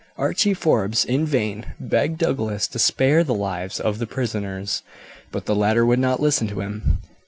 Archie 0.17 0.55
Forbes 0.55 1.05
in 1.05 1.27
vain 1.27 1.73
begged 1.79 2.17
Douglas 2.17 2.67
to 2.69 2.79
spare 2.79 3.23
the 3.23 3.35
lives 3.35 3.79
of 3.79 3.99
the 3.99 4.07
prisoners, 4.07 4.81
but 5.31 5.45
the 5.45 5.53
latter 5.55 5.85
would 5.85 5.99
not 5.99 6.19
listen 6.19 6.47
to 6.47 6.59
him. 6.61 6.97